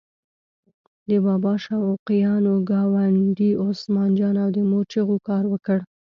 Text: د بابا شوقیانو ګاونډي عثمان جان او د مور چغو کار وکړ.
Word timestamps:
د 1.09 1.11
بابا 1.25 1.53
شوقیانو 1.65 2.53
ګاونډي 2.69 3.51
عثمان 3.65 4.09
جان 4.19 4.35
او 4.43 4.49
د 4.55 4.59
مور 4.69 4.83
چغو 4.93 5.17
کار 5.27 5.43
وکړ. 5.51 5.77